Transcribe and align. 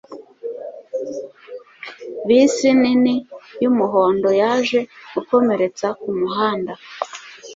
bisi 2.27 2.67
nini, 2.81 3.15
yumuhondo 3.63 4.29
yaje 4.41 4.79
gukomeretsa 5.15 5.87
mumuhanda 6.03 6.73